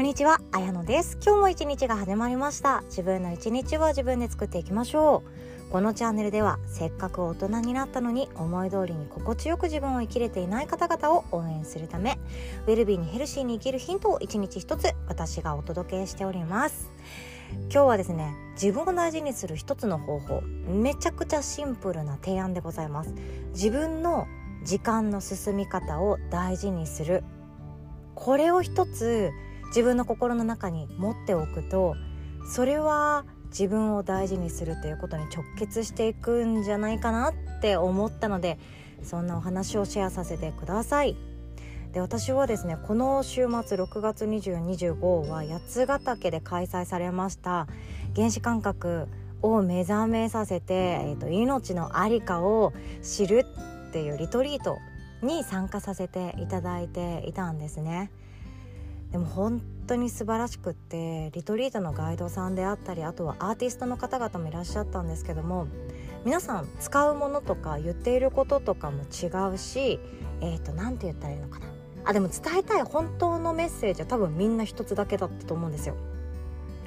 [0.00, 1.18] んにちは、あやのです。
[1.22, 2.80] 今日も一日が始まりました。
[2.86, 5.22] 自分の一日は自分で作っていきましょ
[5.68, 5.70] う。
[5.70, 12.18] このチャンネルではせっかく大人になったのに思い通りに心地よく自分を生きれていない方々を応援するため
[12.66, 16.90] ウェルビーにヘルシーに生きるヒントを一日一つ私がお届けしております。
[17.64, 23.12] 今日はですね自分を大事にする一つの方法めちゃくちゃシンプルな提案でございます。
[23.52, 24.26] 自分の
[24.64, 27.22] 時間の進み方を大事にする。
[28.14, 29.30] これを一つ
[29.70, 31.96] 自分の心の中に持っておくと
[32.44, 38.58] それは自分を大事にするということに直結していくんじゃないかなって思ったので
[39.02, 41.16] そんなお話をシェアさせてください。
[41.92, 47.66] で私はですねこの週末6月2025は八ヶ岳で開催されました
[48.14, 49.08] 原子感覚
[49.42, 53.44] を目覚めさせて、えーと、命の在りかを知る
[53.88, 54.78] っていうリトリート
[55.22, 58.10] に参加させていただいていたんですね。
[59.12, 65.66] でも本当に素晴らしくってリトリートのガイドさんであったりあとはアーティストの方々もいらっしゃったんですけども
[66.24, 69.98] 皆さん使うものとか言っていることとかも違うし
[70.40, 71.66] えっ、ー、と何て言ったらいいのかな
[72.04, 75.96] あでも伝えたい本当のメッセージは多分みんな一つだけだったと思うんですよ。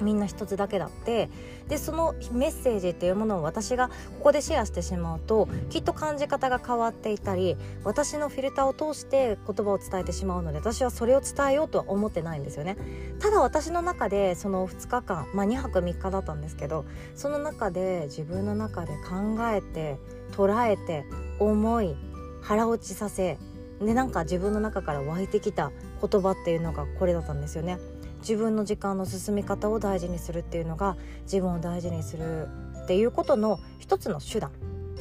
[0.00, 1.28] みんな一つだけだって
[1.68, 12.76] でそのメッセージっていうものを私がここでシェアしてしまうときっと感じ方が変わっていたり私のフィルターを通して言葉を伝えてしまうので私はそれを伝えようとは思ってないんですよね
[13.20, 16.84] ただ私の中でその2日間まあ2泊3日だったんですけど
[17.14, 19.98] その中で自分の中で考えて
[20.32, 21.04] 捉えて
[21.38, 21.96] 思い
[22.42, 23.38] 腹落ちさせ
[23.80, 27.78] でなんか自分の中から湧いてきた言葉っていうのがこれだったんですよね。
[28.26, 32.48] 自分の時間の進み方を大事にするっていうのが自分を大事にする
[32.84, 34.50] っていうことの一つの手段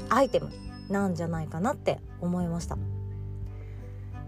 [0.09, 0.51] アイテム
[0.89, 2.77] なんじゃないかなって思いました。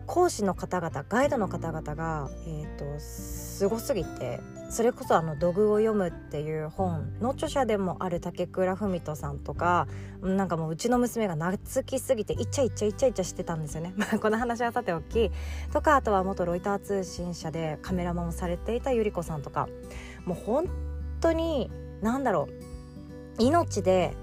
[0.07, 9.87] 講師の方々ガイドの方々が、えーと、すごすぎてそれこそあの「土偶を読む」っていう本の著者でもある竹倉文人さんとか
[10.21, 13.93] なんかもううちの娘が懐きすぎてイチャイチャイチャイチャしてたんですよね。
[13.97, 15.31] まあこの話はさておき
[15.71, 19.67] とかあとは元ロイター通信社でカメラマンをされていたゆり子さんとか
[20.25, 20.65] もう本
[21.21, 21.71] 当に
[22.01, 22.47] 何だろ
[23.39, 24.15] う命で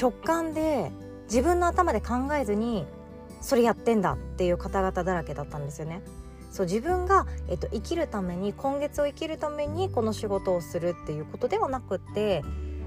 [0.00, 0.90] 直感で
[1.24, 2.86] 自分の頭で考えずに
[3.40, 6.02] それやってんだっていう方々だらけだったんですよね。
[6.50, 12.42] そう自分が、えっと、生きるために今月を生きるためにこの仕事をするっていうことではなくて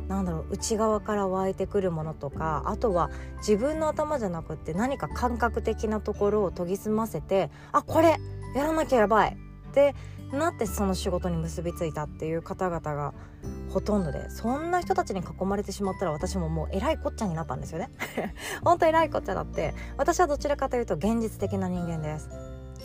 [0.08, 8.18] なんだろう内側から湧いてくるものとかあとは自分の頭じゃなくって何か感覚的なところを研ぎ澄ませてあこれ
[8.56, 9.38] やらなきゃやばい
[9.70, 9.96] って
[10.38, 13.14] なってその仕事に結びついたっていう方々が
[13.70, 17.90] ほとんどでそんな人たちに囲まれてしまったら私ももうえらいこっちゃになったんですよね。
[18.64, 22.30] 本当えらいこっちゃだって私はどちらかというと現実的な人間です。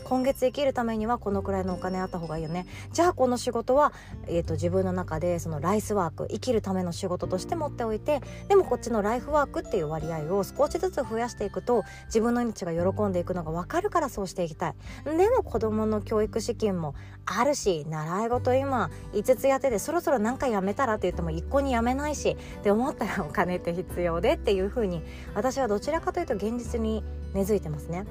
[0.06, 3.92] 今月生きるためにはこのくらいのお金あった方がいいよねじゃあこの仕事は、
[4.28, 14.74] えーと、自分の中でそのライスワーク生きるための仕事として持っておいてでもこっちのライフワークっていう割合を少しずつ増やしていくと自分の命が喜んでいくのが分かるからそうしていきたい
[15.04, 16.94] でも子供の教育資金も
[17.24, 25.02] あるし習い事今5つやっててそろそろ何かやめたらって言っても一向にやめないしって思ったらお金って必要でっていう風に
[25.34, 27.02] 私はどちらかというと現実に
[27.34, 28.06] 根付いてますね。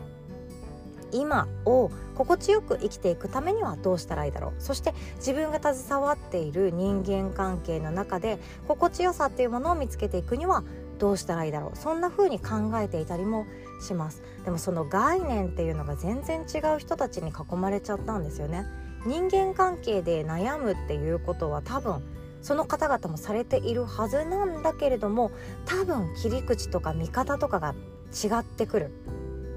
[1.16, 4.54] 今を心地よく生きていくためにはどうしたらいいだろう。
[4.60, 10.64] そして自分が携わっている人間関係の中で心地よさっていうものを見つけていくには
[11.00, 11.78] どうしたらいいだろう。
[11.78, 13.46] そんな風に考えていたりも
[13.82, 14.22] します。
[14.44, 18.66] でもその概念っていうのが全然違う人たちに囲まれちゃったんですよね。
[19.06, 22.02] 人間関係で悩むっていうことは多分
[22.42, 25.32] その方々もされているはずなんだけれども
[25.66, 27.76] 多分切り口とか見方とかが
[28.14, 28.92] 違ってくる。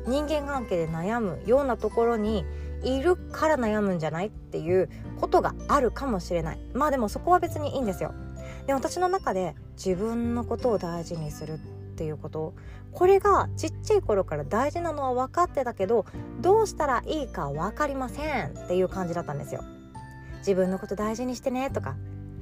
[0.08, 2.44] 人間関係で悩むようなところに
[2.82, 4.88] いるから悩むんじゃないっていう
[5.20, 6.58] ことがあるかもしれない。
[6.72, 8.14] まあでもそこは別にいいんですよ。
[8.66, 11.58] で私の中で自分のことを大事にするっ
[11.96, 12.54] ていうこと
[12.92, 16.06] これがちっちゃい頃から大事なのは分かってたけど
[16.40, 19.62] どうしたらいいか分かりませんっていう感じだったんですよ。
[20.38, 21.96] 自分のこと大事にしてねとか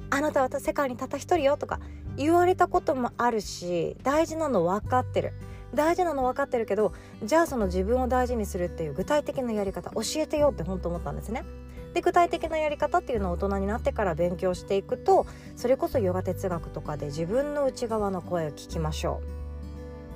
[0.09, 1.79] あなたは世界にたった一人よとか
[2.15, 5.33] 言われたこともあるし大事なの分かってる。
[5.73, 6.93] 大事なの分かってるけど
[7.23, 11.43] じゃあその自分を大事にするっていう具体的なやり方教えてよって本当思ったんですね。
[11.93, 15.25] で具体的なやり方っていうのを大人になってから勉強していくと
[15.55, 19.21] それこそヨガ哲学とかで自分の内側の声を聞きましょ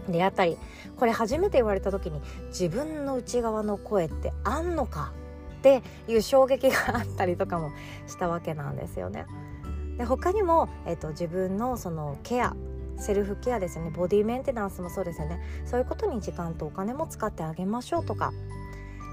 [0.08, 0.12] う。
[0.12, 0.58] であったり
[0.98, 5.14] これ初めて言われた時に自分の内側の声ってあんのか？
[5.60, 7.72] っていう衝撃があったりとかも
[8.08, 9.26] したわけなんですよね。
[9.98, 12.56] で他にも、えーと自分のそのケア
[13.02, 13.90] セルフケアですね。
[13.90, 15.40] ボディメンテナンスもそうですよね。
[15.66, 18.32] そういうことに時間とお金も使ってあげましょうとか。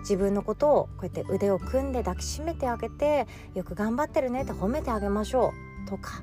[0.00, 5.52] 自分のことをこうやって腕を組んで抱きしめてあげてよく頑張ってるねって褒めてあげましょ
[5.86, 6.22] うとか。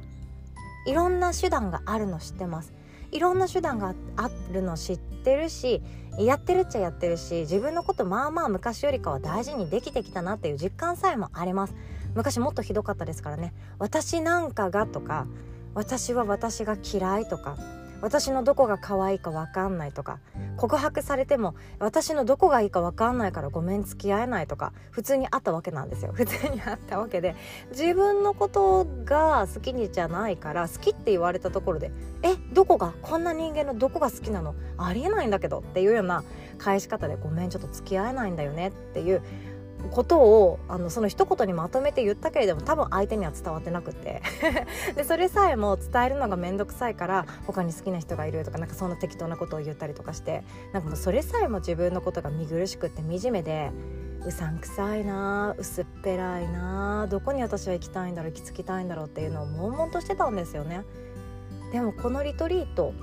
[0.88, 2.74] いろんな手段があるの知ってます。
[3.12, 5.82] いろんな手段があるの知ってるし
[6.18, 11.76] やってるっちゃやってるし自分のことまあまあ昔よりかは大事にできてきたなっていう実感さえもあります。
[12.14, 13.54] 昔もっとひどかったですからね。
[13.80, 15.28] 私なんかがとか
[15.76, 17.58] 私は私が嫌いとか
[18.02, 20.20] 私のどこが可愛いか分かんないとか
[20.58, 26.12] 告白されても私のどこがいいか分かんないからごめん付き合えないとか普通にあったわけなんですよ。
[26.16, 27.36] 普通にあったわけで
[27.72, 34.56] 自分のことが好きにじゃないから好きって言われたところでえどこがこんな人間のどこが好きなの？
[34.78, 36.24] ありえないんだけどっていうような
[36.58, 39.22] 返し方でごめんちょっと付き合えないんだよねっていう
[39.92, 44.22] ことをあのその一言にまとめて言ったけれども多分相手には伝わってなくて
[44.96, 50.44] でそれさえも伝えるのが面倒くさいから他に好きな人がいるとかなんかそんな適当なことを言ったりとかして
[50.74, 53.72] なんかもうそれさえも自分のことが見苦しくって惨めで
[54.26, 60.84] うさんくさいな薄っぺらいなどこに私は行きたいんだろう行き着きたいんだろうっていうのを悶々としてたんですよね。
[61.72, 62.94] でもこのリトリート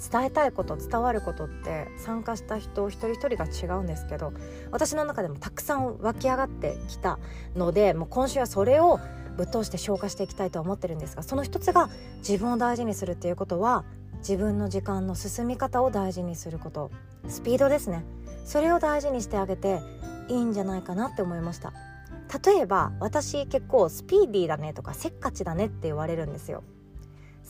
[0.00, 4.32] 伝えたいこと伝わることって参加した人一人一人が違うんですけど
[4.70, 7.18] 私の中でもたくさん湧き上がってきた
[7.54, 8.98] のでもう今週はそれを
[9.36, 11.88] ぶっ通して消化していきたいと思ってるんですがその一つが
[12.18, 13.84] 自分を大事にするっていうことは
[14.20, 16.90] 自分の時間の進み方を大事にすること。
[17.28, 18.04] スピードですね。
[18.44, 19.80] それを大事にしてあげて
[20.28, 21.72] いいんじゃないかなって思いました。
[22.44, 26.62] 例えば私結構スピーディーだねとかせっかちだねって言われるんですよ。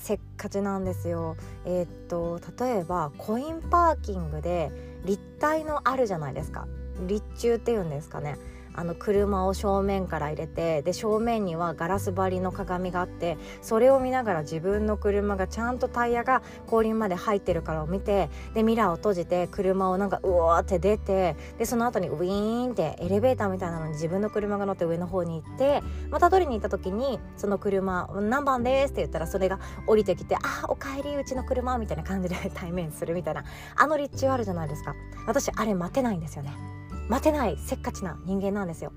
[0.00, 1.36] せっかちなんですよ。
[1.66, 4.72] えー、っと例えばコインパーキングで
[5.04, 6.66] 立体のあるじゃないですか。
[7.06, 8.38] 立柱っていうんですかね。
[8.80, 33.44] あの車を正面から入れてで正面にはガラス張りの鏡があってそれを見ながら自分の車がちゃんとタイヤが後輪まで入ってるからを見てでミラーを閉じて車をなんかうわーって出てでその後にウィーンってエレベーターみたいなのに自分の車が乗って上の方に行ってまた取りに行った時にその車何番ですって言ったらそれが降りてきてあおかえりうちの車みたいな感じで対面するみたいな
[33.76, 34.94] あの立地はあるじゃないですか。
[35.26, 36.79] 私あれ待てないんですよね。
[37.10, 38.92] 待てないせっかちな人間なんですよ。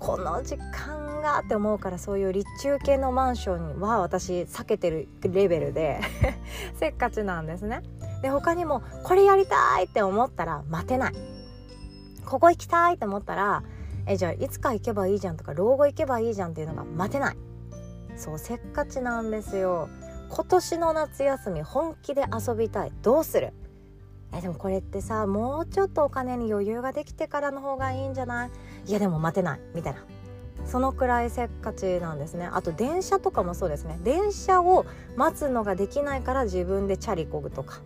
[0.00, 6.00] この時間がって思うからそういう立中系のマンションは私避けてるレベルで
[6.74, 7.82] せっかちなんですね。
[8.20, 11.14] で他にもこれやりたいって思ったら待てない。
[12.26, 13.62] ここ行きたいって思ったら
[14.06, 17.36] えじゃあいつか行けばいいじゃんとか老後行けばいいじゃんっていうのが待てない。
[18.16, 19.88] そうせっかちなんですよ。
[20.30, 22.92] 今年の夏休み本気で遊びたい。
[23.02, 23.52] どうする？
[24.36, 28.50] えでもこれってさもうちょっとお金に余裕ができてからの方がいいんじゃない？
[28.86, 29.60] いやでも待てない。
[29.74, 30.04] みたいな。
[30.64, 32.48] そのくらいせっかちなんですね。
[32.52, 33.98] あと電車とかもそうですね。
[34.02, 34.84] 電車を
[35.16, 37.80] 待つのができないから自分でチャリこぐとか。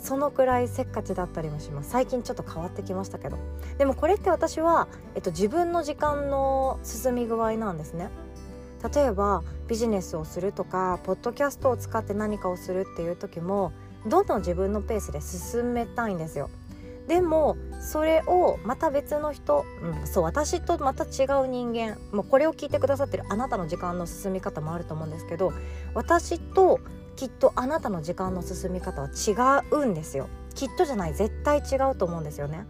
[0.00, 1.90] そのくらいせっかちだったりもします。
[1.90, 3.36] 最近ちょっと変わってきましたけど。
[3.78, 8.08] でもこれって私は、えっと、自分の時間の進み具合なんですね。
[8.94, 13.72] 例えばビジネスをするとかポッドキャストを使って何かをするっていう時も
[14.08, 16.50] どんどん自分のペースで進めたいんですよ。
[17.08, 25.52] でもそれをまた別の人、うん、そう私とまた違う人間もうこれを聞いてくださってるあなたの時間の進み方もあると思うんですけど
[25.94, 26.80] 私と
[27.16, 30.28] きっとあなたの時間の進み方は違うんですよ。
[30.54, 32.66] きっとじゃない絶対違うと思うんですよね。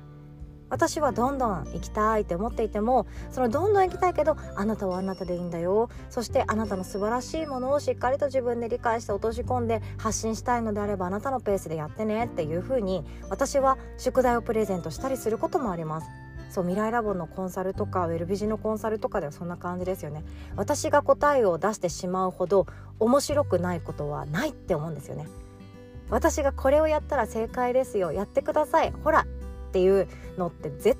[0.71, 5.89] 私はどんどん行きたいって思っていてもそのどんどん行きたいけどあなたはあなたでいいんだよ。
[6.11, 16.09] そしてあなたの素晴らしいものをしっかりと自分で理解して落とし込んで発信したいのであればあなたのペースでやってねっていうふうに私は宿題をプレゼントしたりすることもあります。
[16.51, 20.25] そう未来ラボのコンサルとかウェルビジのコンサルとかではそんな感じですよね。
[20.57, 22.67] 私が答えを出してしまうほど
[22.99, 25.27] 面白くないことはないって思うんですよね。
[26.11, 28.13] 私がこれをやったら正解ですよ。
[28.13, 28.93] やってください。
[29.05, 29.27] ほら
[29.69, 30.99] っていうのって絶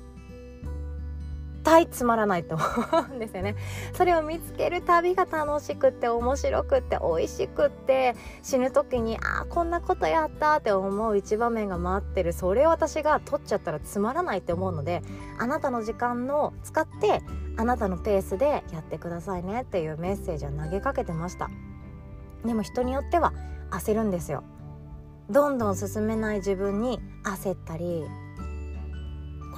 [1.63, 2.65] 対つまらないと思
[3.11, 3.55] うんですよね。
[3.93, 12.33] それを見つける旅が楽しくって面白くって美味しくって死ぬ時にああこんなことやったって思う一場面が待ってる。
[12.33, 15.03] それを私が取っちゃったらつまらないって思うので
[15.37, 17.21] あなたの時間の使って
[17.57, 21.49] あなたのペースでやってくださいねっていうメッセージを投げかけてました。
[22.45, 23.33] でも人によっては
[23.71, 24.43] 焦るんですよ。
[25.29, 28.03] どんどん進めない自分に焦ったり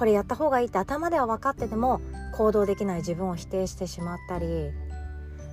[0.02, 2.00] これやった方がいいって頭では分かってても
[2.32, 4.72] 行動できない自分を否定してしまったり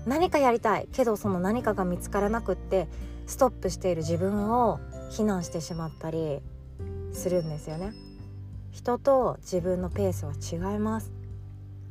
[0.08, 2.88] 何かやりたいけどその何かが見つからなくって
[3.28, 4.80] ストップしている自分を
[5.12, 6.40] 非難してしまったり
[7.14, 7.94] するんですよね。
[8.72, 11.12] 人と自分のペースは違います。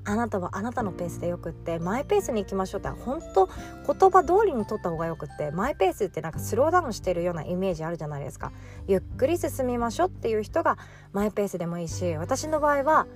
[0.08, 8.52] あなたはあなたのペースでよくってマイペースに行きましょうって本当言葉通りに取った方がよくってマイペースってなんかスローダウンしてるようなイメージあるじゃないですか
[8.86, 10.78] ゆっくり進みましょうっていう人が
[11.12, 13.06] マイペースでもいいし私の場合は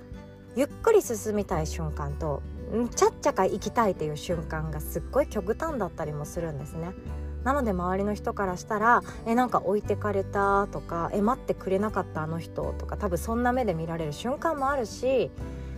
[0.55, 2.43] ゆっくり進みたい瞬間と
[2.95, 6.91] ちゃっちゃか行きたいっていう瞬間がすっごい極端だったりもするんですね。
[7.43, 15.29] なので周りの人からしたら「えなんか置いてかれた」とか「え待ってくれなかったあの人」とか多分そんな目で見られる瞬間もあるし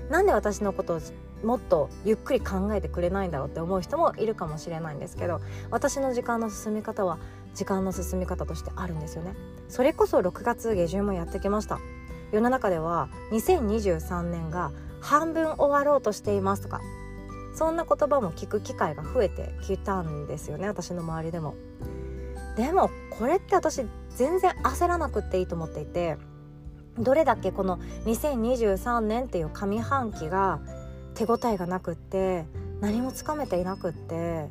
[0.09, 0.99] なんで私のことを
[1.43, 7.17] もっとゆっくり考えてくれないんだろうって思う人もいるかもしれないんですけど私の時間の進み方は
[7.53, 9.35] 時間の進み方としてあるんですよね。
[9.69, 11.79] それこそ6月下旬もやってきました。
[12.31, 16.81] 世の中では2023年が半分終わろうとしていますとか
[17.53, 21.55] そんな言葉も聞く機会が増えてきたんですよね私の周りでも。
[22.57, 23.85] でもこれって私
[24.15, 26.17] 全然焦らなくっていいと思っていて
[26.99, 30.59] どれだけこの2023年っていう上半期が
[31.13, 32.45] 手応えがなくって
[32.81, 34.49] 何もつかめていなくって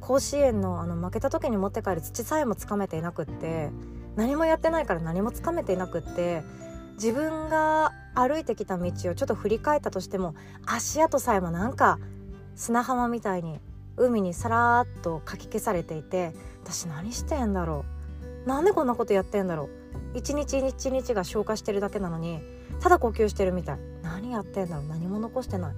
[0.00, 3.70] 甲子園のあの負けた時に持って帰る土さえもつかめていなくって
[4.16, 6.42] 何もやってないから何もつかめていなくって
[6.94, 10.34] 自分が歩いてきた道をちょっと振り返ったとしても
[10.66, 11.98] 足跡さえもなんか
[12.56, 13.60] 砂浜みたいに
[13.96, 16.32] 海にさらっとかき消されていて
[16.64, 17.84] 私何してんだろ
[18.44, 18.48] う？
[18.48, 19.87] なんでこんなことやってんだろう？
[20.14, 22.40] 一日一日が消化してるだけなのに
[22.80, 23.78] ただ呼吸してるみたい。
[24.02, 24.86] 何やってんだろう。
[24.86, 25.74] 何も残してない。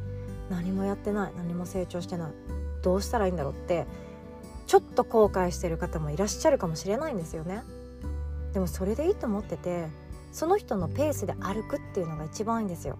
[0.50, 1.32] 何もやってない。
[1.36, 2.32] 何も成長してない。
[2.82, 3.86] どうしたらいいんだろうって
[4.66, 7.62] ちょっと後悔してる方もいらっしゃるかもしれないんですよね。
[8.52, 9.88] でもそれでいいと思ってて
[10.32, 12.98] その人のペースで歩くっていうのが一番いいんですよ。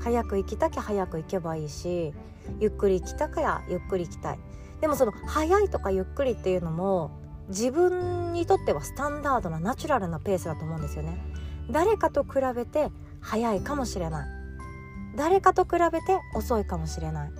[0.00, 2.12] 早く行きたきゃ早く行けばいいし
[2.58, 4.38] ゆっくり行きたかやゆっくり行きたい。
[4.80, 7.21] でもその早いとかゆっくりっていうのも
[7.52, 11.22] 自分にとってはスタンダードなナチュラルなペースだと思うんですよね。
[11.70, 12.90] 誰かと比べて
[13.20, 14.28] 早いかもしれない。
[15.16, 17.32] 誰かと比べて遅いかもしれない。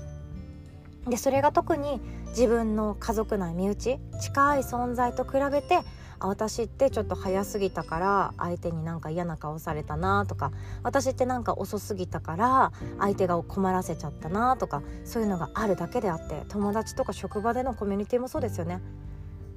[1.09, 5.81] でそれが特に自分の家族内身内近い存在と比べて
[6.21, 10.53] あ私ってちょっと早すぎたから相手になんか嫌な顔されたなとか
[10.85, 18.81] 私ってなんか遅すぎたから相手が困らせちゃったなとかそういうのがあるだけであって友達とか職場でのコミュニティもそうですよね。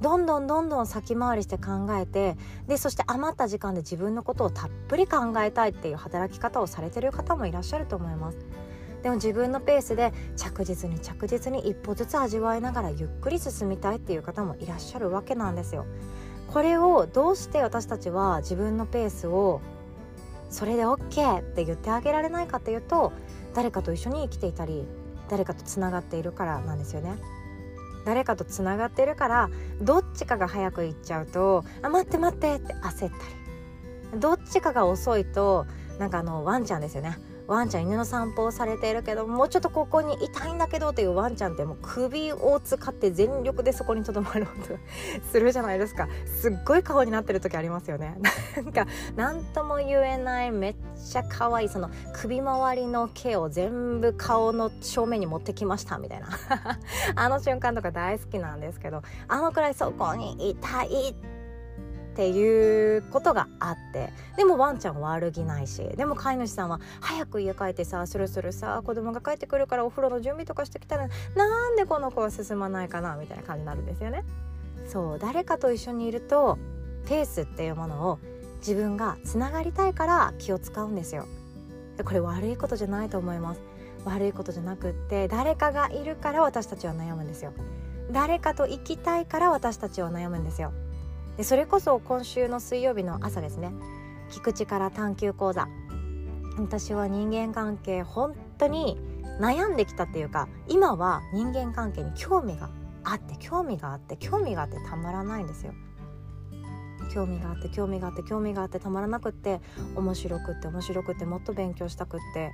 [0.01, 2.35] どんどんどんどん先回りして考えて
[2.67, 8.37] でそして余った時間で自分のことをたっぷり考えたいっていう働き方をされてる方もいらっしゃると思います。
[9.03, 15.85] でも自分のペースで着実に着実に一歩ずつ味わいながらゆっくり進みたいっていう方もいらっしゃるわけなんですよ。
[16.51, 19.61] これをどうして私たちは自分のペースを
[20.49, 23.13] それで OK って言ってあげられないかっていうと
[23.53, 24.87] 誰かと一緒に生きていたり
[25.29, 27.15] 誰かとつながっているからなんですよね。
[28.05, 29.49] 誰かとつながってるから
[29.81, 33.11] どっちかが早く行っちゃうと「あ待って待って」って焦ったり。
[34.19, 35.65] どっちかが遅いと
[35.99, 37.17] なんかあのワンちゃんですよね。
[37.47, 44.77] ワンちゃん犬の散歩をされているけどもうちょっとここにいたいんだけどっていうワンちゃんってもう首を使って全力でそこにとどまろうと
[45.31, 46.07] するじゃないですか。
[46.25, 48.17] すっごい顔になってる時ありますよね。
[48.55, 56.27] なんか何とも言えないめっちゃ可愛いその首周りの毛を全部顔の正面に持ってきましたみたいな。
[57.15, 61.34] あの瞬間とか大好きなんですけどあのくらいそこにいたいって
[62.15, 74.23] っていうことがあってでもワンちゃん悪気ないしでも飼い主さんは早く家帰ってさそろそろさ子供が帰ってくるからお風呂の準備とかしてきたらなんでこの子は進まないかなみたいな感じになるんですよね。
[74.87, 76.57] そう誰かと一緒にいると
[77.05, 78.19] ペースっていうものを
[78.59, 81.25] 自分がつながりたいから気を使うんですよ。
[81.97, 83.61] でこれ悪いことじゃないと思います。
[84.05, 87.51] 悪いことじゃなくって誰かがいるから私たちは悩むんですよ。
[88.09, 90.71] 誰かと生きたいから私たちは悩むんですよ。
[91.37, 93.71] でそれこそ今週の水曜日の朝ですね。
[94.29, 95.67] 聞く力探究講座。
[96.57, 98.97] 私は人間関係本当に
[99.41, 102.69] 悩んできたっていうか今は人間関係に興味が
[103.03, 105.73] あって興味があって興味があってたまらないんですよ。
[107.13, 109.61] 興味があって興味があって興味があってたまらなくって
[109.95, 112.51] 面白くって面白くってもっと勉強したくって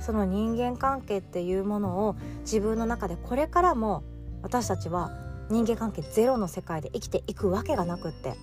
[0.00, 4.02] その人間関係っていうものを自分の中でこれからも
[4.42, 5.10] 私たちは
[5.54, 8.34] 人間関係ゼロの世界で生きていくわけがなくって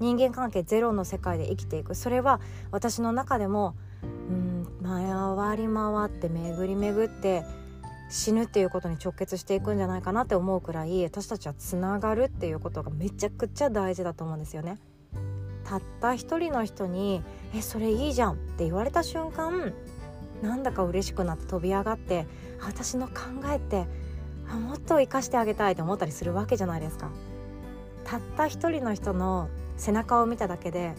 [0.00, 2.40] 人間関係ゼロの世界で生きていくそれは
[2.72, 7.44] 私の中でもうん回り回って巡り巡って
[8.10, 14.78] 死ぬっていうことに直結していくんじゃないかなって思うくらい私たちはつながるっていうことがめちゃくちゃ大事だと思うんですよね。
[15.64, 17.22] たった一人の人に
[17.54, 19.72] 「えそれいいじゃん」って言われた瞬間
[20.42, 22.26] なんだか嬉しくなって飛び上がって
[22.60, 23.14] 私の考
[23.52, 23.86] えって
[24.54, 27.10] もっと生かしてあげたいと思ったりするわけじゃないですか。
[28.04, 30.94] たった一人の人の背中を見ただけで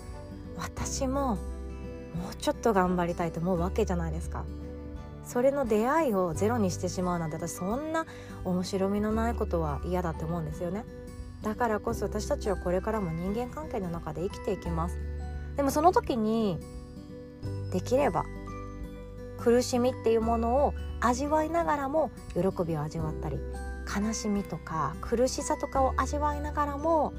[0.58, 1.38] 私も
[2.16, 4.44] もうちょっと頑張りたいと思うわけじゃないですか。
[5.24, 8.06] それの出会いをゼロにしてしまうなんて私そんな
[8.46, 10.86] 面白みのないことは嫌だって思うんですよね。
[11.42, 14.98] だからこそ私たちはこれからも人間関係の中で生きていきます。
[15.56, 16.60] でもその時に
[17.72, 18.26] できれば
[19.48, 23.38] 苦しみっていうものを味わいながらも喜びを味わったり
[23.88, 27.14] 悲しみとか苦しさとかを味わいながらも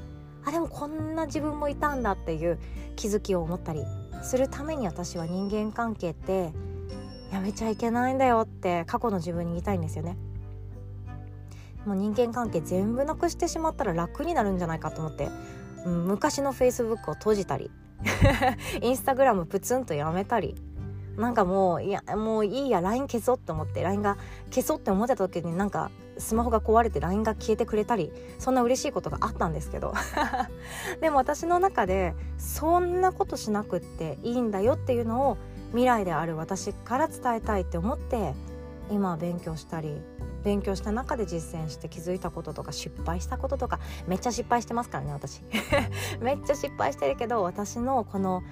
[0.45, 2.59] あでもこんな自分もいたんだっていう
[2.95, 3.83] 気づきを持ったり
[4.21, 6.53] するために私は人間関係って
[7.33, 10.15] やめちゃいけないんだよって過去の自分に言いたいんですよね。
[11.87, 15.29] もう人間関係全部なくしてしまったら楽になるんじゃないかと思って、
[15.83, 17.71] うん、昔のフェイスブックを閉じたり
[18.83, 20.55] インスタグラムプツンとやめたり
[21.19, 24.17] なんかもういやもういいや LINE 消そうって思って LINE が
[24.49, 29.93] 消そうって思ってた時になんかスマホが壊れて LINE が消えてくれたりそんな嬉しいことがあったんですけど。
[31.01, 35.37] でも私の中でそんなことしなくっていいんだよっていうのを
[35.69, 38.33] 未来である私から伝えたいって思って
[38.89, 40.01] 今勉強したり
[40.43, 45.41] 勉強した中で実践して気づいたこととか失敗したこととかめっちゃ失敗してますからね私。
[46.21, 48.43] めっちゃ失敗してるけど私のこの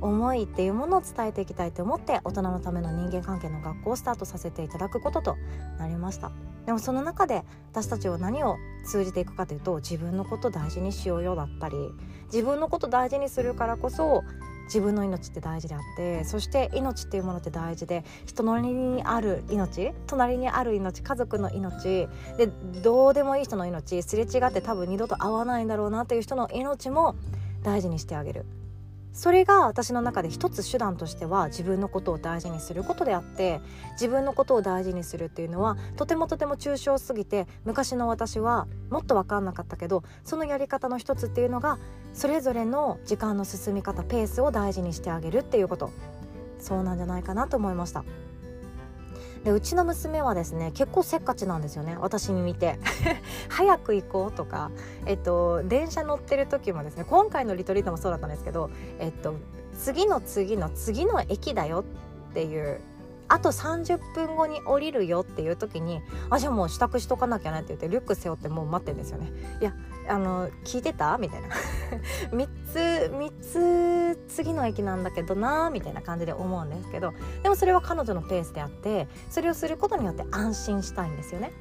[0.00, 5.36] 思いっていうものを伝えていきたいと思って大人のための人間関係の学校をスタートさせていただくことと
[5.78, 6.30] なりました。
[6.66, 11.76] でもその中で私たちは何を通じていくかというと自分のこと大事にしようよだったり
[12.26, 14.22] 自分のこと大事にするからこそ
[14.68, 22.48] 自分の命って大事であってそして命っていうものって大事で人の隣にある命隣にある命家族の命で
[22.82, 27.16] どうでもいい人の命すれ違って多分二度と会わないんだろうなっていう人の命も
[27.62, 28.44] 大事にしてあげる。
[29.18, 33.60] それが私の中で一つ手段としては自分のことを大事にすることであって
[33.94, 41.80] 自分のことを大事にするっていうのはとてもとても抽象すぎて昔の私はもっと分かんなかったけどそのやり方の一つっていうのが
[42.14, 45.90] それぞれの時間の進み方ペースを大事にしてあげるっていうこと
[46.60, 48.04] そうなんじゃないかなと思いました。
[49.44, 51.96] でうちの娘はですね結構せっかちなんですよね。
[52.00, 52.78] 私に見て。
[53.48, 54.70] 早く行こうとか、
[55.06, 59.34] えっと、電車乗ってる時もですね今回のリトリートもそうだったんですけど、えっと、
[59.78, 61.84] 次の次の次の駅だよ
[62.30, 62.80] っていう
[63.28, 69.30] あと30分後に降りるよっていう時にあじゃあもう支度しとかなきゃねって言ってリュック背負ってもう待ってるんですよね。
[69.60, 69.74] いや
[70.08, 71.18] あの聞いてた？
[71.18, 71.48] みたいな。
[72.32, 81.52] 3つ3つ次の駅なんだけどなみたいな感じで思うんですけどでもそれは彼女のペースであってそれをすることによって安心したいんですよね。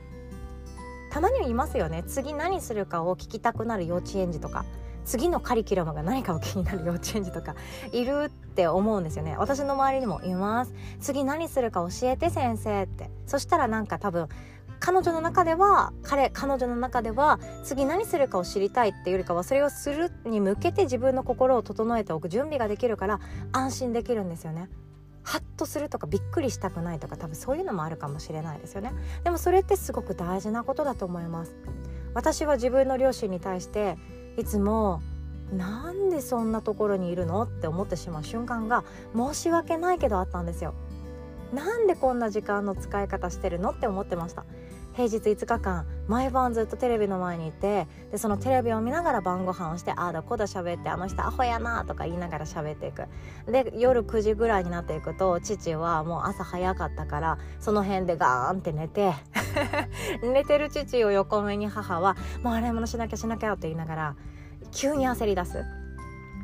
[1.10, 2.04] たまにはいますよね。
[2.04, 4.66] 次何するかを聞きたくなる幼稚園児とか
[5.06, 7.56] 次のカリキュラムが何かを気になる幼稚園児とか
[7.94, 9.38] いるって思うんですよね。
[9.38, 10.74] 私の周りにもいます。
[11.00, 13.10] 次何するか教えて先生って。
[13.26, 14.28] そしたらなんか多分
[14.80, 23.20] 彼女の中では彼彼女の中では次何するかを知りたいっていうよりかはそれをするに向けて自分の心を整えておく準備ができるから
[23.52, 24.70] 安心できるんですよね。
[25.24, 28.94] ハッとするとかびっくりしたくないとか多分そういうのもあるかもしれないですよね。
[29.26, 31.54] でもそれってすごく大事なことだと思います。
[32.14, 33.98] 私は自分の両親に対して
[34.38, 35.02] いつも
[35.52, 38.86] なんでそんなところにいるのって思ってしまう瞬間が
[39.16, 40.74] 申し訳ないけどあったんですよ。
[41.54, 44.46] なんでこんな時間の使い方してるのって思ってました。
[44.98, 53.04] 平日5日間毎晩ずっとテレビの前にいてでそのテレビを見ながら晩ご飯をしてああだこだ喋ってあの人アホやなとか言いながら喋っていく。
[53.46, 59.14] で夜9時ぐらいになっていくと父はもう朝早かったからその辺でガーンって寝て
[60.24, 64.16] 寝てる父を横目に母はもう洗い物しなきゃしなきゃって言いながら
[64.72, 65.64] 急に焦り出す。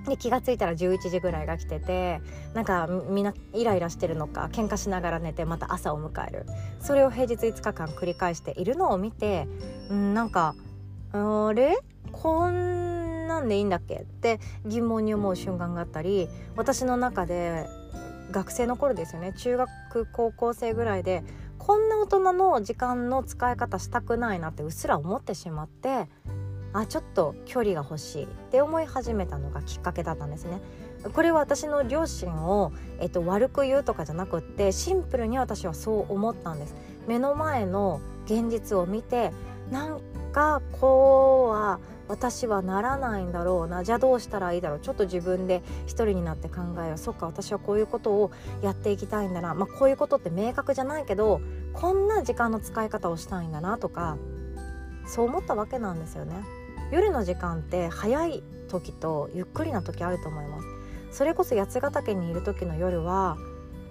[0.07, 2.21] で気が付いたら11時ぐらいが来てて
[2.53, 6.45] なんかみんなイライラしてるのか喧嘩しながら寝てまた朝を迎える。
[6.79, 9.47] それを平日5日間繰り返しているのを見て
[9.91, 10.55] んなんか
[11.13, 11.77] あれ？
[12.11, 13.95] こんなんでいいんだっけ？
[13.95, 17.65] って疑問に思う瞬間があったり私の中で
[18.31, 19.33] 学生の頃ですよね。
[19.33, 21.23] 中学高校生ぐらいで
[21.59, 26.09] こんな大人の時間の使い方したくないなってうっすら思ってしまって
[26.73, 30.59] あちょっと距離が欲しいって思い始めたのがきっかけだったんですね。
[31.12, 36.75] これは私の両親を、えっと、悪く言うとかじゃなくってシンプルに私はそう思ったんです
[37.07, 39.33] 目の前の現実を見て
[39.69, 48.31] なんかこうは私はならないんだろうなじゃあどうしたらいいだろうちょっと自分で一人になって考えようそっか私はこういうことを
[48.62, 51.41] やっていきたいんだな、まあ、こういうことって明確じゃないけど
[51.73, 54.17] こんな時間の使い方をしたいんだなとか
[55.05, 56.62] そう思ったわけなんですよね。
[56.93, 60.67] 夜の時間って早い時とゆっくりな時あると思います。
[61.12, 63.36] それこそ八ヶ岳にいる時の夜は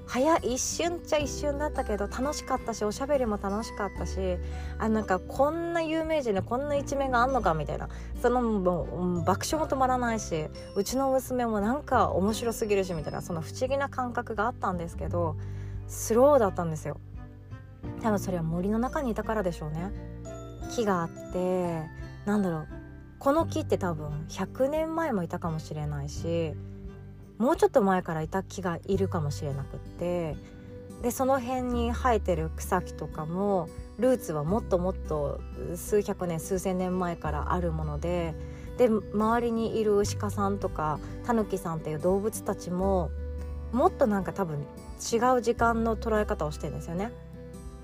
[0.06, 4.36] 早一瞬っちゃ一瞬だったけど楽しかったしおしゃべりも楽しかったし
[4.78, 7.88] あなんかこんな有名人でこんな一面があんのかみたいな。
[8.20, 15.34] そのもう爆笑も止まらないしうちの娘もなんか面白すぎるしみたいなその不思議な感覚があったんですけど
[15.88, 17.00] スローだったんですよ。
[18.00, 19.90] 多分それは森の中にいたからでしょうね。
[20.70, 21.82] 木があって
[22.26, 22.81] なんだろう。
[23.22, 26.54] この木って多分100年前もいたかもしれないし
[27.38, 30.34] もうちょっと前からいた木がいるかもしれなくって
[31.02, 33.68] でその辺に生えてる草木とかも
[34.00, 35.40] ルーツはもっともっと
[35.76, 38.34] 数百年数千年前からあるもので
[38.76, 43.12] で周りにいる牛さんとかタヌキさんっていう動物たちも
[43.70, 44.58] もっとなんか多分
[45.12, 47.12] 違う時間の捉え方をしてるんですよね。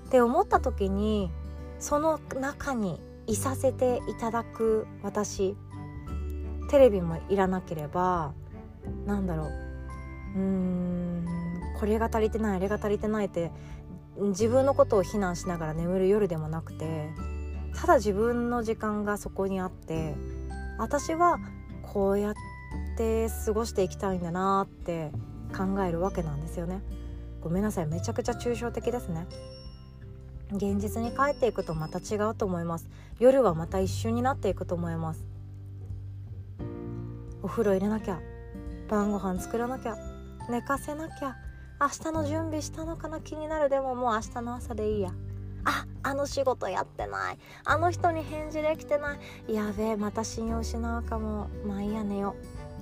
[0.07, 1.31] って思った時に
[1.79, 2.99] その中に
[3.31, 5.55] いさせていただく私。
[6.69, 8.33] テレビもいらなければ
[9.05, 9.47] なんだろう。
[10.35, 11.25] うーん
[11.79, 13.51] これが足りてないあれが足りてないって
[14.17, 17.09] 自分のことを非難しながら眠る夜でもなくて
[17.75, 20.13] ただ自分の時間がそこにあって
[20.77, 21.39] 私は
[21.81, 22.33] こうやっ
[22.97, 25.11] て過ごしていきたいんだなって
[25.57, 26.81] 考えるわけなんですよね。
[27.41, 29.25] ごめんなさいめちゃくちゃ抽象的ですね。
[30.51, 32.89] 現実に帰っていくとまた違うと思います。
[33.19, 35.23] 夜はまた一瞬になっていくと思います。
[37.43, 38.19] お風呂入れなきゃ
[38.89, 39.95] 晩ご飯作らなきゃ
[40.49, 41.35] 寝かせなきゃ
[41.79, 43.69] 明日の準備したのかな気になる。
[43.69, 45.11] でももう明日の朝でいいや。
[45.65, 47.37] ああの仕事やってない。
[47.63, 49.53] あの人に返事できてない。
[49.53, 51.47] やべえまた信用失うかも。
[51.65, 52.35] まあいいや寝よ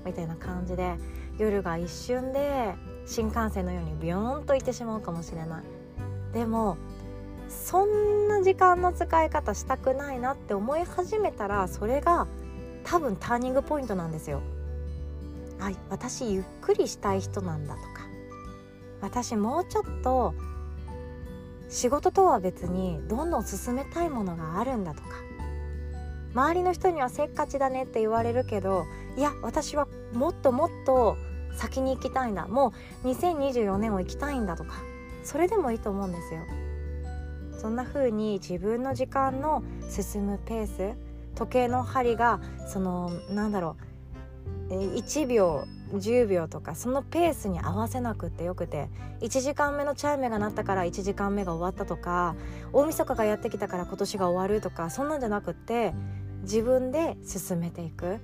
[0.05, 0.95] みたいな感じで
[1.37, 2.75] 夜が一瞬で
[3.05, 5.63] 新幹線のようにビヨーンといってしまうかもしれない。
[6.33, 6.77] でも
[7.49, 12.27] そんな時間の使い方したくないなって思い始めたらそれが
[12.83, 14.41] 多分ターニングポイントなんですよ。
[15.59, 17.87] はい私ゆっくりしたい人なんだとか
[19.01, 20.33] 私もうちょっと
[21.67, 25.07] 仕事とは別にどんどん進めたいものがあるんだとか
[26.33, 28.85] 周りの人にはせっかちだねって言われるけど
[29.17, 31.17] いや私はもっともっと
[31.55, 34.75] 先に行きたいんだもう2024年を行きたいんだとか
[35.23, 36.41] それでもいいと思うんですよ。
[37.57, 40.95] そんな風に自分の時間の進むペース
[41.35, 43.75] 時計の針がそのなんだろ
[44.69, 48.89] う1秒10秒とかそのペースに合わせなくてよくて
[49.21, 52.35] 1時間目のチャイムが鳴ったから1時間目が終わったとか
[52.73, 55.93] 大晦日がやってきたから今年が終わるとかそんなんじゃなくって
[56.41, 58.19] 自分で進めていく。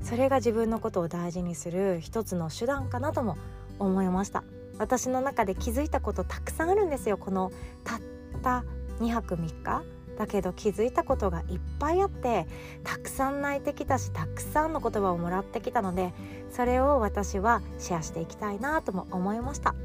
[0.00, 3.36] それが自分のことを大事にする一つの手段かなとも
[3.80, 4.44] 思いました。
[4.78, 7.50] 私の中で気づいたことたくさんあるんですよこの
[7.84, 8.00] たっ
[8.42, 8.64] た
[9.00, 9.82] 2泊3日。
[10.18, 12.48] だけど気づいたことがいっぱいあって
[12.82, 16.12] たくさん泣いてきたしたくさんの言葉をもらってきたので
[16.50, 19.76] それを私はシェアしていきたいなとも思いました。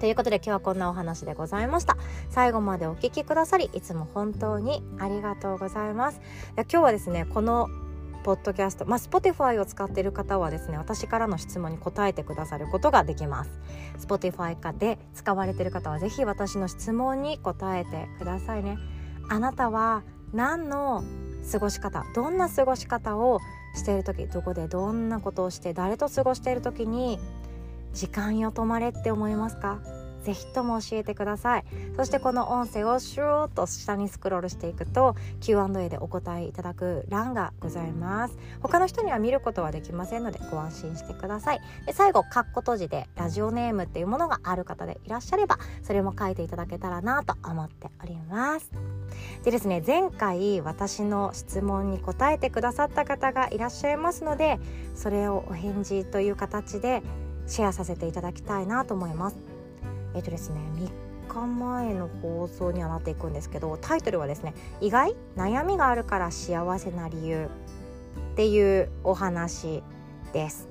[0.00, 1.96] ということで今日はこんなお話でございました。
[2.30, 6.20] 最後までお聴きくださりいつも本当にありがとうございます。
[6.56, 7.68] 今日はですねこの
[8.24, 13.50] ポッドキャスト、まあ、Spotify を使っている方はですね私からの質問に答えてくださることができます。
[13.98, 18.78] Spotify かで使われている方は是非私の質問に答えてくださいね。
[19.28, 21.04] あなたは何の
[21.52, 23.40] 過ごし方どんな過ごし方を
[23.74, 27.18] している時どこでどんなことをして誰と過ごしている時に
[27.92, 29.78] 時間よ止まれって思いますか？
[30.24, 31.64] ぜひとも教えてください。
[31.96, 38.36] そしてこの音声をシューッと下にスクロールしていくと Q&A でお答えいただく欄がございます。
[38.60, 41.60] 他の人には見ることはできませんのでご安心してください。
[41.86, 48.70] で最後カッコ閉じでラジオネームっていうものがある方でいらっしゃればそれも書いていただけたらなと思っております。
[49.44, 54.58] でですね前回私の質問に答えてくださった方がいらっしゃいますので
[54.94, 57.02] それをお返事という形で
[57.46, 59.53] シェアさせていただきたいなと思います。
[60.14, 60.90] えっ、とですね3
[61.28, 67.48] 日前の放送にはなっていくんですけどタイトルはですね「意外悩みがあるから幸せな理由」
[68.32, 69.82] っていうお話
[70.32, 70.68] です。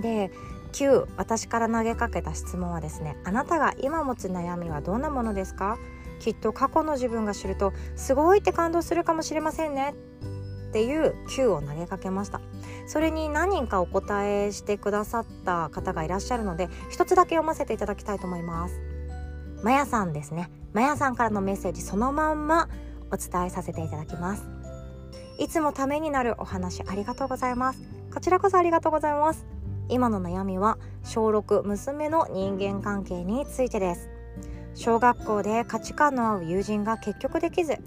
[0.00, 0.30] で
[0.72, 5.78] 9私から投げかけた質問はですねあなたが今持つ悩みはどんなものですか？
[6.20, 9.94] きっと過去の自分が知るとすごいって感動するかもしれませんね
[10.74, 12.40] っていう9を投げかけました。
[12.88, 18.80] それに何人かお答えしてくださった方がいらっしゃるので一つだけ読ませていただきたいと思います。
[19.62, 20.50] まやさんですね。
[20.72, 22.68] まやさんからのメッセージそのまんま
[23.12, 24.48] お伝えさせていただきます。
[25.38, 27.80] いつもためになるお話ありがとうございます。
[28.12, 29.46] こちらこそありがとうございます。
[29.88, 34.08] 今の悩みは小6娘の人間関係についてです。
[34.74, 37.78] 小学校で価値観の合う友人が結局できず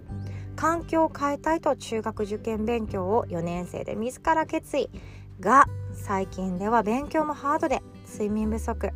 [0.57, 4.89] 環境を変えたいと中学受験勉強を4年生で自ら決意
[5.39, 8.89] が最近では勉強もハードで睡眠不足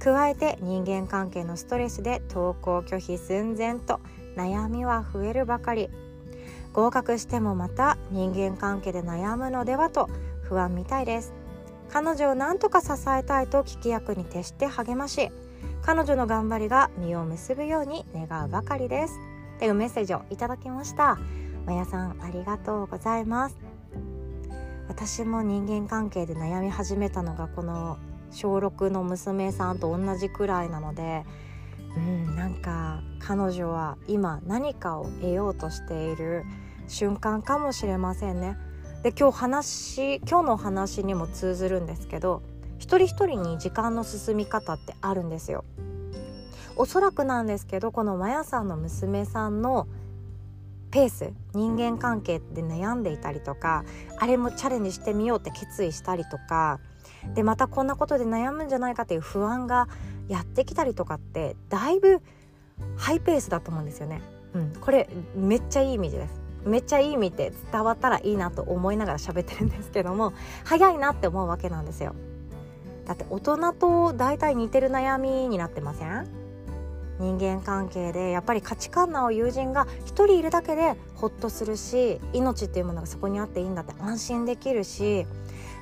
[0.00, 4.00] 加えて人間関係のストレスで登校拒否寸前と
[4.36, 5.88] 悩みは増えるばかり。
[6.72, 10.08] 合格してもまた人間関係で悩むのではと
[10.42, 11.32] 不安みたいです
[11.90, 15.30] 彼女を何とか支えたいと聞き役に徹して励まし
[15.82, 19.31] 彼女の頑張りが実を結ぶように願うばかりです。
[19.62, 21.20] っていうメッセージをいただきました
[21.66, 23.56] まやさんありがとうございます
[24.88, 27.96] 私も人間関係で悩み始めたのがこの
[28.32, 31.22] 小6の娘さんと同じくらいなので
[31.96, 36.42] うんなんか彼女は今何かを得ようとしている
[36.88, 38.56] 瞬間かもしれませんね。
[39.04, 42.42] で今日話今日の話にも通ずるんですけど
[42.78, 45.64] 一人一人に時間の進み方ってあるんですよ。
[46.76, 49.86] おそらくなんですけどこのマヤさんの娘さんの
[50.90, 53.84] ペース人間関係で悩んでいたりとか
[54.18, 56.80] あれもチャレンジしてみようって決意したりとか
[57.34, 59.88] でまたこんなことで悩むんじゃないかっていう不安が
[60.28, 62.20] やってきたりとかってだいぶ
[62.96, 64.20] ハイペースだと思うんですよね。
[64.54, 66.40] うん、これめっちゃいい意味です。
[66.64, 70.32] めっちゃいい意味で伝わったらいいなと思いながら喋ってるんですけども
[70.64, 72.14] 早いなって思うわけなんですよ。
[73.06, 76.41] だって大人と大体似てる悩みになってません？
[77.22, 85.24] 人間関係でやっぱり価値観の合う友人が1人いるだけでホッとするし命っていうものがそこにあっていいんだって安心できるし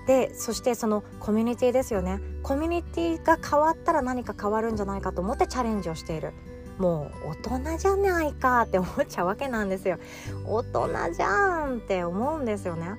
[0.06, 2.20] でそしてそのコミュニティですよね。
[2.42, 6.32] コミュニティが変わったら何か変わるんじゃないかと思ってチャレンジをしている。
[6.78, 9.98] もう大人じゃないかって思っちゃうわけなんですよ。
[10.46, 12.94] 大人じゃんって思うんですよね。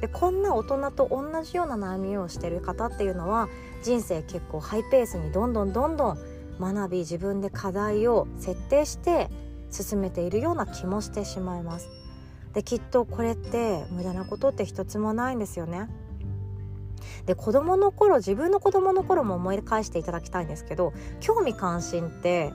[0.00, 3.48] でこんな大人と同じような悩みをしてる方っていうのは
[3.82, 6.18] 人生結構ハイペースにどんどんどんどん
[6.60, 9.30] 学び自分で課題を設定して
[9.70, 11.88] 進めているような気もしてしまいます。
[12.52, 15.88] できっとこれって無駄なことって一つもないんですよね。
[17.26, 22.52] で子供の頃自分の子供の頃も思い返していただきたいんですけど興味関心って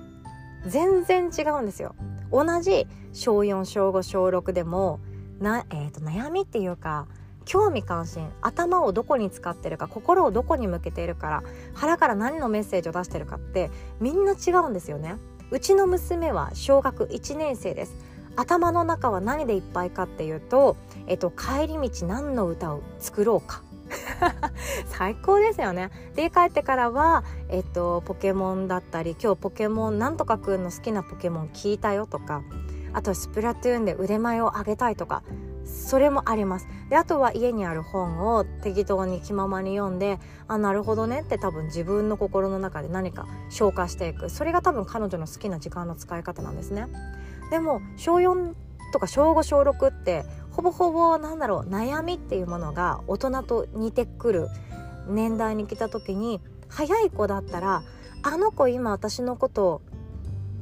[0.66, 1.96] 全然違うんですよ。
[2.32, 5.00] 同じ小4小5小6でも
[5.40, 7.08] な、えーと悩みっていうか
[7.46, 15.16] 興味関心頭をどこに使ってるか心をどこに向けているから腹から何のメッセージを出してるかってみんな違うんですよね。
[15.52, 17.94] うちの娘は小学1年生です。
[18.36, 23.64] 頭の中は何でいっぱいかっていうと、えっと、帰り道何の歌を作ろうか。
[24.86, 25.90] 最高ですよね。
[26.16, 32.44] で帰ってからは、えっと、ポケモンだったり今日ポケモンなんとかくんの好きなポケモン聞いたよとか
[32.94, 35.24] あとスプラトゥーンで腕前を上げたいとか
[35.66, 36.68] それもあります。
[36.90, 44.30] であとは家にある本を適当に気ままに読んであなるほどねって多分自分の心の中で何か消化していく。
[44.30, 46.88] それが多分彼女の好きな時間の使い方なんですね。
[47.52, 48.54] でも小4
[48.92, 54.48] とか小5小6ってほぼほぼなんだろう悩みっていうものが大人と似てくる。
[55.08, 57.84] 年代に来た時に早い子だったら
[58.22, 59.82] あの子今私のこと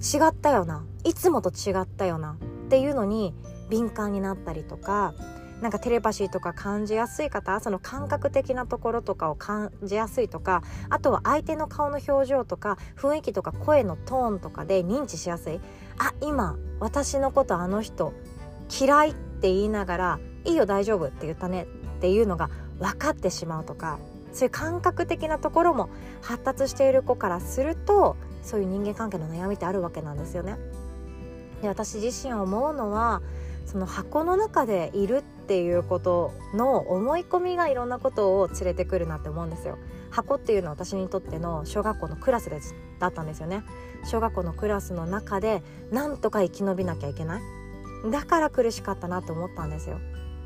[0.02, 3.34] 違ったよないつもと違ったよなっていうのに
[3.70, 5.14] 敏感になったりとか
[5.62, 15.60] なんかテレパシーとか感じやすい方その感覚的なところとかを感じやすいとかあとは相手の顔の表情とか雰囲気とか声のトーンとかで認知しやすい
[15.98, 18.14] あ今私のことあの人
[18.80, 21.66] 嫌いって言いながらいいよ大丈夫って言ったね
[21.98, 23.98] っていうのが分かってしまうとか
[24.34, 25.90] そういう感覚的なところも
[26.22, 30.58] 発達している子からするとそういう人間関係の悩みってあるわけなんですよね。
[31.62, 33.24] で私自身思うのは
[33.68, 39.78] その箱の中でいるっていうことの思い込みがいろんなことを連れてくるなって思うんですよ。
[40.10, 43.64] 箱っていうのは私にとっての小学校のクラスですだったんですよね。
[44.06, 47.42] 小学校のクラスの中でなんとか生き延びなきゃいけない。
[48.10, 50.00] だから苦しかったなと思ったんですよ。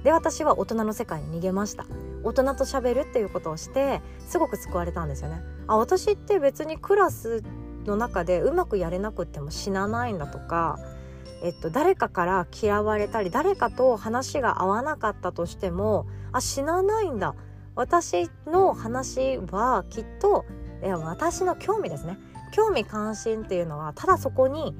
[0.03, 1.85] で私は大人の世界に逃げました
[2.23, 7.43] 大人と喋るっていうことをしてすごく救われたんですよねあ私って別にクラス
[7.85, 10.79] の中でうまくやれなくても死なないんだとか
[11.41, 17.35] えっと、誰かから嫌われたり誰かと話が合わなかったとしてもあ死なないんだ。
[17.75, 20.45] 私の話はきっと
[20.83, 22.17] 私の興味ですね。
[22.51, 24.75] 興味関心っていうのはただそこに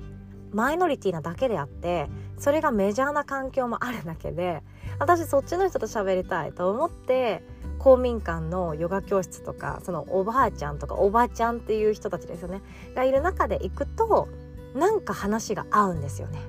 [0.51, 4.61] マイノリティなだけであってそれがメジャーな環境もあるだけで
[4.99, 7.43] 私そっちの人と喋りたいと思って
[7.79, 12.61] 公民館のヨガ教室とかそのおばあちゃんとかおばちゃんっていう人たちですよね。
[12.93, 14.27] がいる中で行くと
[14.75, 16.39] なんか話が合うんですよね。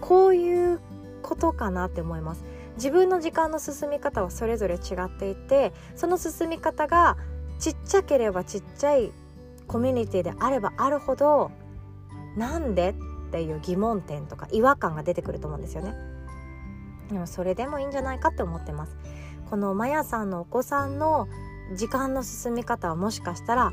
[0.00, 0.80] こういう
[1.22, 2.44] ことかなって思います。
[2.76, 7.16] 自分の時間の進み方はそれぞれ違っていてその進み方が
[7.58, 9.12] ちっちゃければちっちゃい
[9.66, 11.50] コミュニティであればあるほど
[12.36, 12.94] なんでっ
[13.32, 15.94] ていう疑問点とか違和感が出てくると思うんですよね。
[17.08, 18.96] でもそれでもいいんじゃないかって思ってます。
[19.48, 21.28] このマヤさんのお子さんの
[21.74, 23.72] 時間の進み方はもしかしたら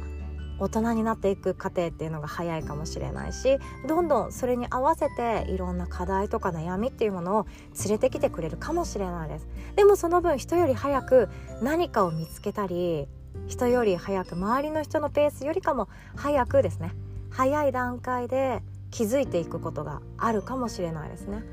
[0.59, 7.47] 大人になっていく過程っていうのが早いかもしれないしどんどんそれに合わせていろんな課題とか悩みっていうものを
[7.83, 9.47] 連れてきてくれるかもしれないです。
[9.75, 11.29] でもその分人より早く
[11.61, 13.07] 何かを見つけたり
[13.47, 16.91] 人より早く周りの人のペースよりかも早くですね
[17.29, 18.61] 早い段階で
[18.91, 21.43] 気づいていくことがあるかもしれないですね。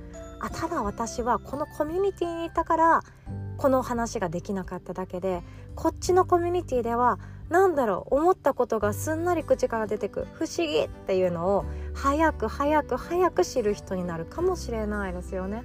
[0.41, 3.03] あただ私はこのコミュニティにいたから
[3.59, 5.43] この話ができなかっただけで
[5.75, 7.19] こっちのコミュニティでは
[7.51, 15.65] なんだろう思ったことがすんなり口から出てく不思議っていうのを早く早く早く知る人になるかもしれないですよね。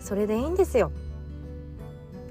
[0.00, 0.92] それでいいんですよ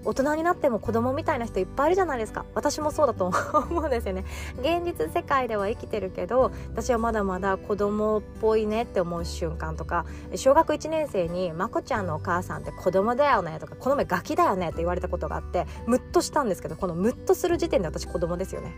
[0.06, 2.46] 大人になっても子供みたいな人いっぱいいるじゃないですか。
[2.54, 3.32] 私もそうだと
[3.70, 4.26] 思うんですよね。
[4.60, 18.74] 現実世界では生きてるけど私はまだまだ子供っぽいねって思う瞬間とか小学1年生に「まこちゃんのお母さんって子供だよね」とか「この目ガキだよね」って言われたことがあってムッとしたんですけどこのムッとする時点で私子供ですよね。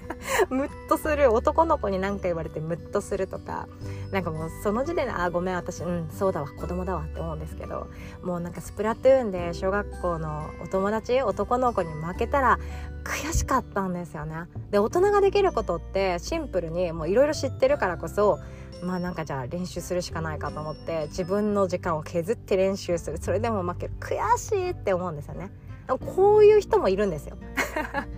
[0.50, 3.68] ムッとする男の子に何か言われてムッとするとか
[4.10, 7.88] なんかもうその時点で「あごめん私うんそうだわ子供だわ」って思うんですけど
[8.22, 12.58] もうなんかスプラトゥーンで小学校の友達男の子に負けたら
[13.04, 14.44] 悔しかったんですよね。
[14.70, 18.38] で大人ができることってシンプルにもういろいろ知ってるからこそ
[18.82, 25.50] まあなんかじゃあ練習するしかないかと思って自分の時間を削って練習するそれでも負ける悔しいって思うんですよね。
[25.98, 27.36] こういう人もいるんですよ。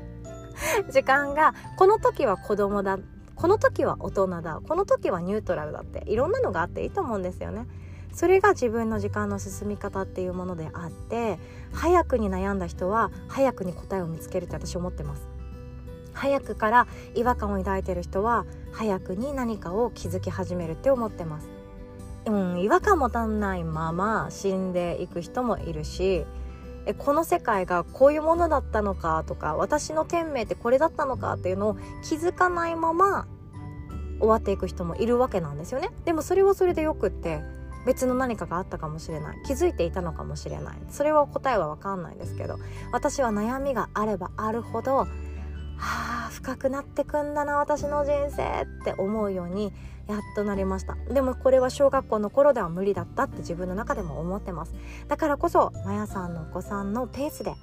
[0.93, 2.99] 時間がこの時は子供だ
[3.35, 7.67] この時は大人だこの時はニュートラルだっていろんなのがあっていいと思うんですよね。
[8.13, 11.39] それが自分の時間の進み方っていうものであって
[11.73, 15.23] 早くに悩んだ人は早くに答えを見つけるって私思ってます。
[16.13, 21.49] 早くから違和感を抱いてる人は早くに何かを気づき始めるって思ってます。
[22.27, 26.25] うん、違和感持たないまま死んでいく人もいるし
[26.87, 33.27] えこの世界がこういうものだったのかとか私の天命ってこれだったのかっていうのを気づかないまま
[34.19, 35.91] 終わっていく人もいるわけなんですよね。
[36.05, 37.43] でもそれはそれでよくって
[37.85, 39.43] 別の何かがあったかもしれない。
[39.45, 40.79] 気づいていたのかもしれない。
[40.91, 42.59] それは答えは分かんないですけど
[42.93, 45.07] 私は悩みがあればあるほどは
[45.79, 49.73] あ深くなってくんだな私の人生って思うように
[50.07, 50.97] やっとなりました。
[51.13, 54.75] でもこれは小学校の頃では無理だったって自分の中でも思ってます。
[55.09, 57.55] だからこそまやさんのお子さんのペースで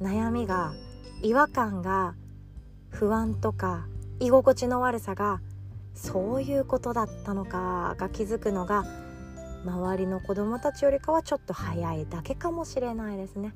[0.00, 0.72] 悩みが
[1.22, 2.14] 違和感が
[2.90, 3.86] 不安とか
[4.20, 5.40] 居心地の悪さが
[5.94, 8.84] そういうことだったのかが気づくのが
[9.64, 13.54] 周りの子供たちよりかはちょっと早いだけかもしれないですね。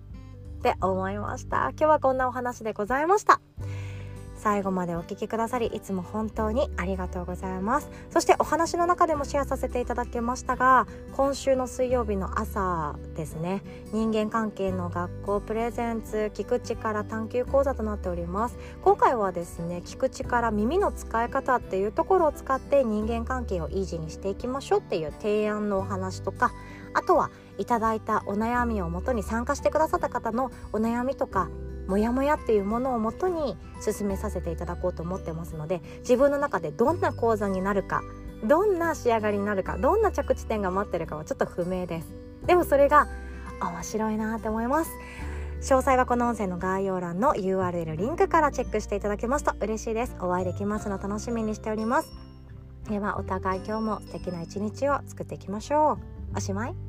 [0.58, 1.70] って思いました。
[1.70, 3.40] 今日はこんなお話でございました。
[4.38, 7.90] 最後までお聴きくださりいつも本当にありがとうございます。
[8.10, 13.62] そしてお話の中でもシェアさせていただきましたが今週の水曜日の朝ですね。
[13.92, 18.58] 人間関係の学校プレゼンツ聞く力探究講座となっております。
[18.82, 26.52] 今回はですね聞く力耳の使い方っていうところを使って人間関係をイージーにしていきましょうっていう提案のお話とか
[26.94, 31.48] あとはいただいたお悩みをもとに参加してくださった方のお悩みとか
[31.88, 38.02] モヤモヤっていうものをもとに進めさせていただこうと思ってますので自分の中でどんな講座になるか
[38.44, 42.14] どんな仕上がりになるかどんな着地点が待ってるかはちょっと不明です。
[42.46, 43.08] でもそれが
[43.60, 44.90] 面白いなって思います。
[45.60, 50.16] 詳細はこの音声の概要欄の URL リンクからチェックしていただけますと嬉しいです。
[50.20, 52.12] お会いできますの楽しみにしております。
[52.88, 55.98] ではお互い今日も素敵な一日を作っていきましょ
[56.32, 56.36] う。
[56.36, 56.87] おしまい。